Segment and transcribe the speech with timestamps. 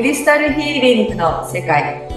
[0.00, 2.08] クリスタルヒーリングの世界。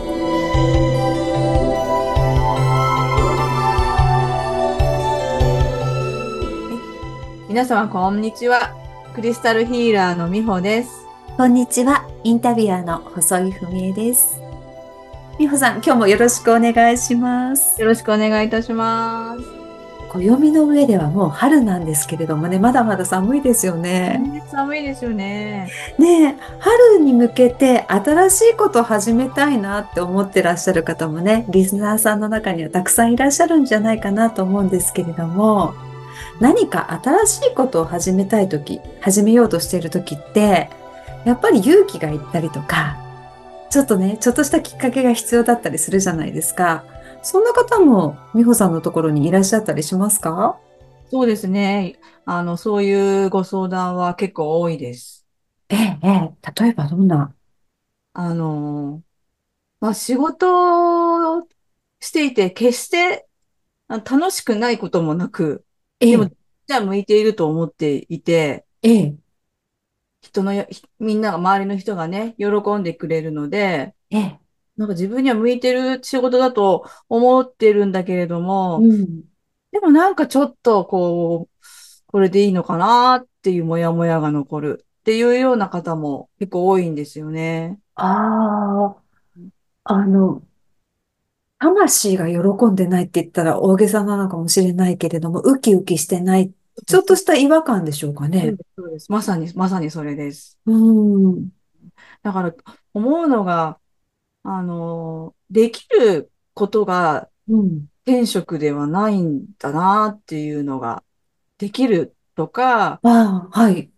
[7.50, 8.74] 皆様こんにちは。
[9.14, 11.06] クリスタルヒーラーのみほです。
[11.36, 12.08] こんにちは。
[12.24, 14.40] インタビュアーの細井文江です。
[15.38, 17.82] みほさん今日もよろしくお願いします。
[17.82, 19.63] よろしくお願いいたします
[20.14, 24.44] 暦の上ではもう春なんですけれどもね、まだまだ寒いですよね。
[24.52, 25.70] 寒いですよね。
[25.98, 35.74] ね春に向けて新しいことを始めたいなって思ってらっしゃる方もね、リスナーさんの中にはたくさんいらっしゃるんじゃないかなと思うんですけれども、
[36.40, 40.70] 何か新しいことを始めたいとき、始めようとしているときって、
[41.26, 42.98] やっぱり勇気がいったりとか、
[43.70, 46.84] ちょっとね、ちょっとしたきっかけが必要だったりするじゃないですか。
[47.24, 50.60] そんな方も美穂さんのところにいらっしゃったりしますか？
[51.10, 51.98] そうですね。
[52.26, 55.26] あの、そういうご相談は結構多いです。
[55.70, 57.34] ええ、ええ、例えばどんな？
[58.14, 59.02] あの、
[59.80, 61.48] まあ、仕事を
[62.00, 63.26] していて、決して
[63.88, 65.66] 楽しくないこともなく、
[66.00, 66.30] ええ、でも、
[66.68, 69.16] じゃあ向いていると思っていて、ええ、
[70.22, 70.52] 人の、
[71.00, 74.40] みんなが、周りの人がね、喜んでくれるので、ええ、
[74.78, 79.24] なんか自分には向いてる仕事だと思ってるんだけれども、うん、
[79.72, 81.66] でもなんかちょっとこう、
[82.08, 87.80] これでいいのかなっていうもやもやが残るっていうような方も結構多いんですよね。
[87.96, 89.04] ああ、
[89.84, 90.42] あの、
[91.60, 96.52] 魂が喜んでないって言ったら大げさなのかもしれないけれども、ウキウキしてない、
[96.86, 98.56] ちょっとした違和感でしょうかね。
[98.78, 99.12] そうです。
[99.12, 100.60] まさに、まさにそれです。
[100.66, 101.50] うん。
[102.22, 102.54] だから
[102.94, 103.80] 思うのが、
[104.44, 107.30] あの、できることが
[108.06, 111.04] 天職ではないんだなっていうのが、
[111.58, 113.90] できるとか、あはい。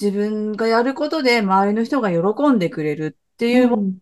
[0.00, 3.98] 自分がやることで周りの人が喜んでくれるっていうものが、うん、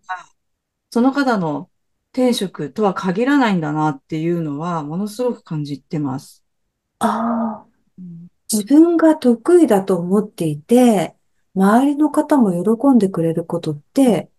[0.91, 1.71] その方の
[2.13, 6.45] 天職とは限らないんだなっていうのは、ものすごく感じてます。
[7.01, 7.67] ああ、
[8.53, 11.17] 自分が得意だと思っていて、
[11.55, 14.31] 周りの方も喜んでくれることって、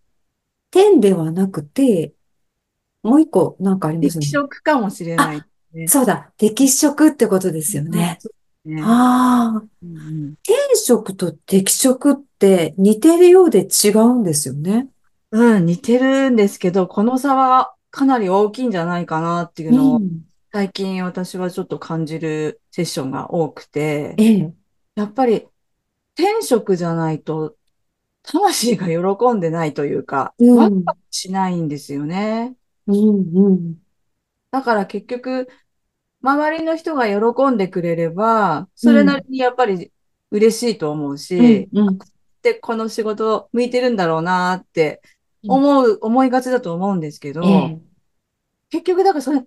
[0.70, 2.12] 点ではなくて、
[3.02, 4.20] もう一個なんかありますね。
[4.20, 6.32] 適色かもしれない、ね、そうだ。
[6.36, 8.18] 適色ってことですよね。
[8.64, 14.88] ねああ、うんうん、天職と適色って似てるようで違うんですよね。
[15.30, 20.22] うん、似てるんですけど、この差はかなり大きいんじゃないかなっていうのを、うん、
[20.52, 24.54] 最近私はちょっと感じるセッションが多くて、ええ、
[24.94, 25.46] やっぱり
[26.14, 27.55] 天職じゃないと
[28.26, 32.54] 魂が喜んでないというか、ワクワクしないんですよね。
[32.86, 33.74] うんうん、
[34.50, 35.48] だから結局、
[36.22, 39.92] 周りの人が喜んでくれれば、それなりにやっぱり
[40.30, 41.98] 嬉しいと思うし、うんうん、
[42.42, 45.02] で、この仕事向いてるんだろうなって
[45.46, 47.78] 思う、思いがちだと思うんですけど、えー、
[48.70, 49.44] 結局だからそれ、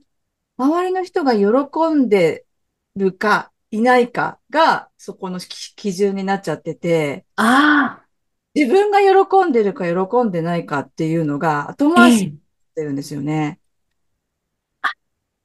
[0.57, 2.45] 周りの人が喜んで
[2.95, 8.09] るかいないかがそこの基準になっちゃってて、ああ。
[8.56, 12.32] 自分が喜んでるか喜んでないかっていうのが後回しし
[12.76, 13.60] てるんですよね。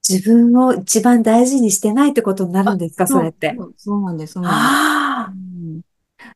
[0.09, 3.57] 自分を一番大事にしてないってことになるんですか、それって。
[3.77, 5.87] そうなんです、そうなんです。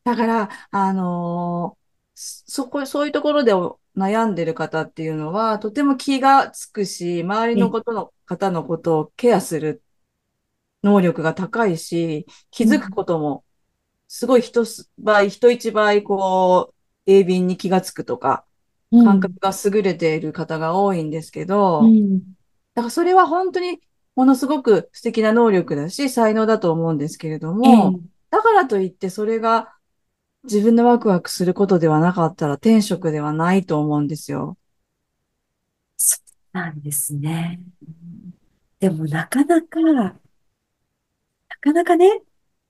[0.03, 1.83] だから、あのー、
[2.15, 3.53] そこ、そういうところで
[3.95, 9.83] 悩んでる方っていうのは、とても気がつくし、周りのことの方のことをケアする
[10.83, 13.43] 能力が高いし、気づくことも
[14.09, 14.65] すごい人
[14.97, 16.73] 倍、人一倍、こ
[17.05, 18.43] う、鋭敏に気がつくとか、
[18.91, 22.19] 感覚が優れている方が多いんですけど、うん、
[22.73, 23.79] だからそれは本当に
[24.15, 29.75] ものすごく素敵な能力だし、才能だと思うんですけれども、うん、だからといってそれが
[30.43, 34.57] 自分のワクワクすることではなかったら天職ではないと思うんですよ。
[35.97, 36.17] そ
[36.55, 37.61] うなんですね。
[38.79, 40.15] でもなかなか、な
[41.61, 42.23] かなかね、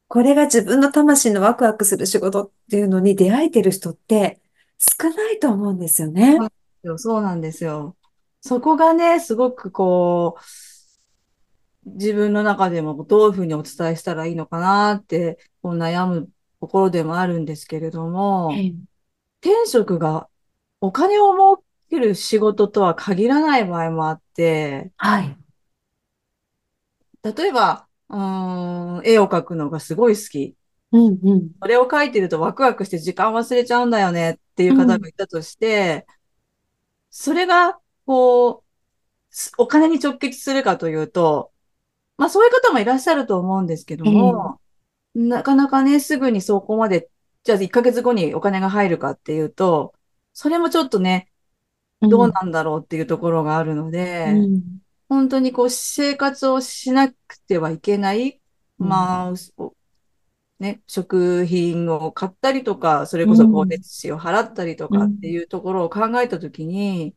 [0.09, 4.41] これが自分の魂のワクワクする仕事っていうのに出会えてる人って
[4.77, 6.39] 少ないと思うんですよね。
[6.97, 7.95] そうなんですよ。
[8.41, 10.37] そこがね、すごくこ
[11.85, 16.29] う、自分の中でもどういうふうにお伝えしたらいいのかなって、こう悩む
[16.59, 18.51] ところでもあるんですけれども、
[19.41, 20.27] 天職が
[20.81, 25.37] お金を儲ける仕事とは限らない場合もあって、はい。
[27.23, 30.55] 例えば、うん、絵を描くのがすごい好き。
[30.91, 31.51] うんうん。
[31.61, 36.15] それを描いてるとワクワクして時間忘れちゃうんだよねっていう方がいたとして、うん、
[37.11, 38.63] それが、こう、
[39.57, 41.51] お金に直結するかというと、
[42.17, 44.59] まあそういう方もいらっしゃると思うんですけども、
[45.15, 47.09] うん、なかなかね、すぐにそこまで
[47.43, 49.93] じゃあ1ヶ月後にお金が入るかっていうと、
[50.33, 51.31] それもちょっとね、
[52.01, 52.31] どううん。
[52.31, 54.61] なんだろうっていうところがあるのうで、ん。
[55.09, 58.39] 本当にこう生活をしなくてはいけない、
[58.77, 59.73] まあ、お
[60.59, 67.15] ね、食品を買ったりとか、それこそ光熱費を払ったりとかっていうところを考えたときに、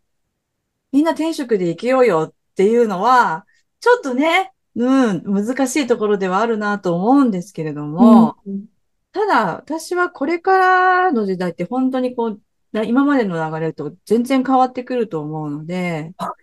[0.92, 3.46] みんな転職で生きようよっていうのは、
[3.80, 8.66] ちょっとね、うん、難しいところではあるなと思うんですけれども、うん。
[9.10, 12.40] ただ、私はこれからの時代って本当にこう、
[12.70, 16.34] な今までの流れと全然変わってくると思うのでは、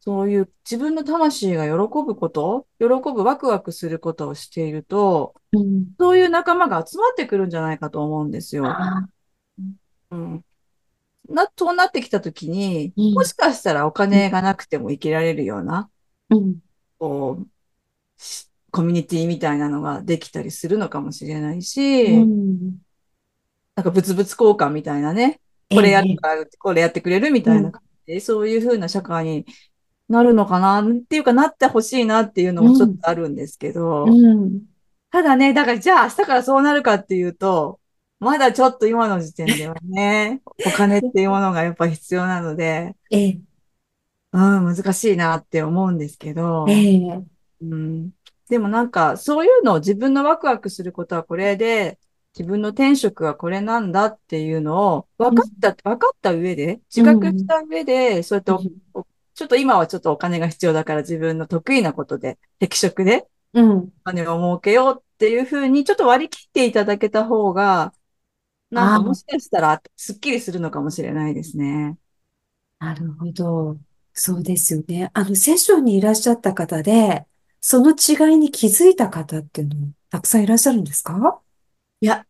[0.00, 1.70] そういう自分の魂が喜
[2.04, 5.86] ぶこと、喜ぶワクワクすることをしていると、うん。
[5.98, 8.66] そういう仲間が集まってくるんじゃないかと思うんですよ。
[8.66, 9.08] あ
[10.10, 10.44] うん。
[11.28, 16.58] な、そうなってきたときに、うんもしかしたらお金がなくても生きられるような、ーうん。
[16.98, 17.48] こう、
[18.16, 22.78] しコミュニティみたいなのができたりするのかもしれないうし、ん。
[23.74, 25.40] なんか物々交換みたいなね、
[25.70, 29.46] これやるから、これやってくれるみたいな感じで、そういう風な社会に
[30.08, 30.82] なるのかな？
[30.82, 34.62] っていうかなってほしいなっていうのもちょっとあるんですけど、うん。
[35.10, 37.80] ただね、だからじゃあ明日からそうなるかっていうと、
[38.20, 43.40] まだちょっと今の時点ではね、 お金っていうものがやっぱ必要なので、ええ、
[44.32, 47.24] うん、難しいなって思うんですけど、ええ、
[47.62, 48.10] うん、
[48.48, 51.98] でもなんかそういうのを自分のワクワクすることはこれで、
[52.38, 58.52] 自分の転職はこれなんだっていうのを分かった、分かった上で、自覚した上で、そうやって
[58.94, 59.04] お
[59.38, 63.78] ちょっと今はちょっとお金が必要だから自分の得意なことで、適職でうん。
[63.78, 67.94] お金を儲けようっていうふうにちょっと割り切っていただけた方が、
[68.72, 71.96] なんかもしかしたらスッキリするのかもしれないですね。
[72.80, 73.76] なるほど。
[74.12, 75.10] そうですよね。
[75.14, 77.24] あの、セッションにいらっしゃった方で、
[77.60, 81.40] その違いに気づいた方っていうのもたくさんいらっしゃるんですか？
[82.00, 82.26] いや、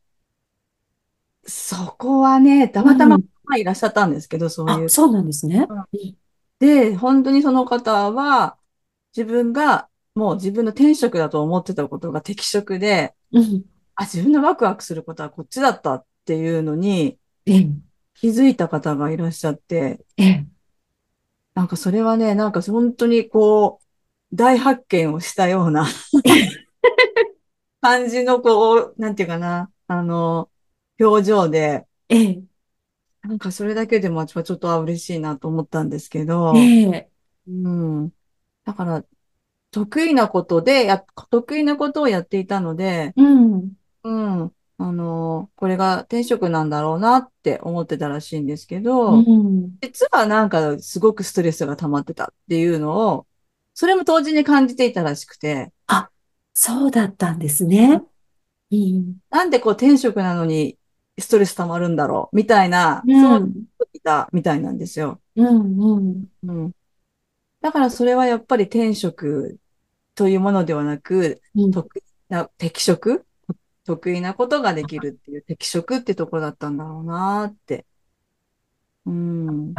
[1.47, 3.19] そこはね、たまたま
[3.57, 4.89] いらっしゃったんですけど、そういうあ、。
[4.89, 5.67] そうなんですね。
[6.59, 8.59] で、本当にその方は、
[9.17, 13.65] 自分がもう自分の転職だと思ってたことが適職で、うん。
[13.95, 17.69] あ、自分のワクワクすることはこっちだったっていうのにええ、
[18.15, 20.47] 気づいた方がいらっしゃって、ええ、
[21.55, 25.87] なんかそれはね、なんか本当にこう、大発見をしたような
[27.81, 30.51] 感じのこう、なんていうかな、あの、
[31.01, 32.43] 表情で、ええ、
[33.29, 37.11] なんかそれだけでもちょっとあ嬉しいなと思ったんですけど、ええ、
[37.47, 38.13] うん。
[38.65, 39.05] だから、
[39.71, 43.77] 得意なことでや、得意なことをやっていたので、うん。
[44.03, 44.53] うん。
[44.79, 49.77] あの、これが転職なんだろうなって思ってたらしいんですけど、うん。
[49.83, 53.27] 実はなんかすごくストレスが溜まってたっていうのを、
[53.75, 55.71] それも当時に感じていたらしくて、
[56.55, 58.03] そうだったんですね。
[58.71, 59.19] うん。
[59.29, 60.78] なんでこう転職なのに
[61.19, 63.65] ストレス溜まるんだろうみたいな、うそうん。
[63.93, 65.21] いたみたいなんですよ。
[65.37, 65.81] うん。
[65.81, 66.25] うん。
[66.45, 66.73] うん。
[67.61, 69.59] だからそれはやっぱり転職
[70.15, 73.25] というものではなく、うん得意な適職？
[73.85, 77.87] 得意なことができるっていう適職ってとこだったんだろうなって。
[79.07, 79.75] うん。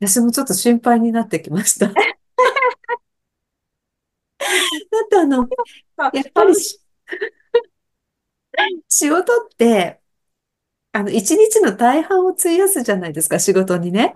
[0.00, 1.86] 私もちょっと心配になってきました。
[1.88, 1.94] だっ
[5.08, 5.48] てあの、
[6.12, 6.80] やっぱりし
[8.88, 10.01] 仕事って、
[10.92, 14.12] あの、一日の大半を費やすじゃないですか、仕事にね。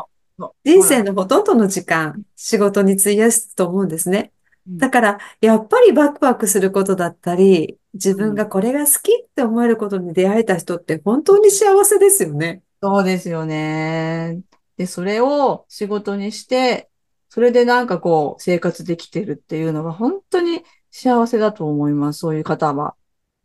[0.64, 4.32] 人生のほとんどの時間、仕事に費やすと思うんですね。
[4.68, 12.62] うんだから、やっぱりワクワクすることだったり、自分がこれが好きって思えることに出会えた人って本当に幸せですよね。
[12.82, 14.42] そうですよね。
[14.76, 16.90] で、それを仕事にして、
[17.28, 22.18] それでなんかこう生活できてるっていうのは本当に幸せだと思います。
[22.20, 22.96] そういう方は。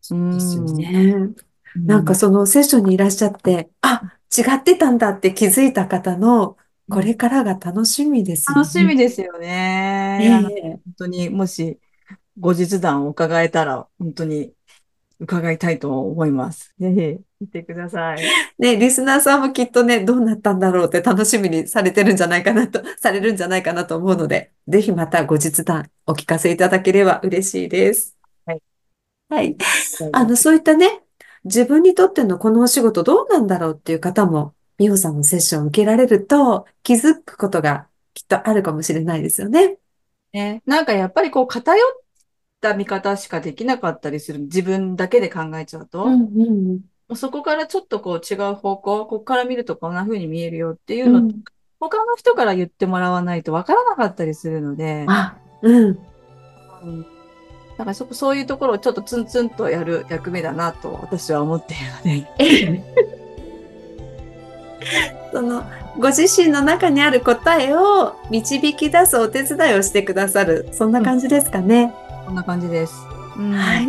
[0.10, 1.51] うんですよね。
[1.76, 6.58] なんかそのセッションにいらっしゃって、あ、違ってたんだって気づいた方の、
[6.90, 8.98] これからが楽しみですよ楽しみね。
[8.98, 10.30] ですよね。
[10.34, 11.80] あの本ええ当にもし
[12.40, 14.54] 後日談を伺えたら本当に
[15.20, 16.76] 伺いたいと思います。
[16.80, 18.36] ぜひ見てください。
[18.60, 28.18] ね、リスナーさんもきっとね、どうなったんだろうって楽しみにされてるんじゃないかなと、されるんじゃないかなと思うので、ぜひまた後日談お聞かせいただければ嬉しいです。
[28.46, 28.62] はい。
[29.30, 29.58] はい。
[30.12, 31.04] あの、そういったね、
[31.46, 39.78] 自分にとってのこのお仕事どうなんだろうっていう方も、美穂さんのセッションを受けられると気づくことがきっとあるかもしれないですよね。
[40.34, 42.02] ね、なんかやっぱりこう偏っ
[42.62, 44.40] た見方しかできなかったりする。
[44.40, 46.06] 自分だけで考えちゃうと。
[46.06, 51.44] うんうんもうそこからちょっとこう違う方向、ここから見るとこんな風に見えるよっていうの、うん。
[51.78, 56.00] 他の人から言ってもらわないとわからなかったりするので、あ、うん。
[56.84, 57.21] うん
[57.82, 62.84] だからそこ、そういうところをちょっとツンツンとやる役目だなと私は思っているので。
[65.34, 65.64] その、
[65.98, 70.70] ご自身の中にある答えを導き出すお手伝いをしてくださる。
[70.74, 71.92] そんな感じですかね。
[72.28, 72.94] こんな感じです。
[73.36, 73.88] うんはい。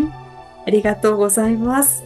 [0.66, 2.02] ありがとうございます。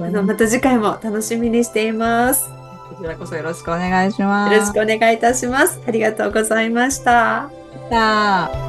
[0.00, 2.48] あの、また次回も楽しみにしています。
[2.88, 4.54] こちらこそよろしくお願いします。
[4.54, 5.78] よろしくお願いいたします。
[5.86, 7.50] ありがとうございました。
[7.90, 8.67] く。